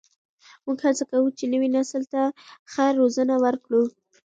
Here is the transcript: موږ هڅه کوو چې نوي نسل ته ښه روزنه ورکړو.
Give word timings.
موږ 0.65 0.77
هڅه 0.85 1.03
کوو 1.11 1.35
چې 1.37 1.45
نوي 1.53 1.69
نسل 1.77 2.03
ته 2.13 2.21
ښه 2.71 2.85
روزنه 2.99 3.35
ورکړو. 3.45 3.83